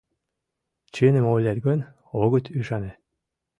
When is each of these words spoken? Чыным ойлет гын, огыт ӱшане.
Чыным 0.93 1.25
ойлет 1.33 1.59
гын, 1.65 1.79
огыт 2.23 2.45
ӱшане. 2.59 2.91